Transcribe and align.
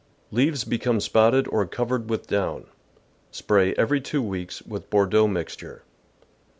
—Leaves 0.31 0.63
become 0.63 0.99
spotted 0.99 1.47
or 1.49 1.63
covered 1.67 2.07
vi^ith 2.07 2.25
down. 2.25 2.65
Spray 3.29 3.75
every 3.75 4.01
two 4.01 4.23
weeks 4.23 4.59
with 4.63 4.89
Bordeaux 4.89 5.27
mixture. 5.27 5.83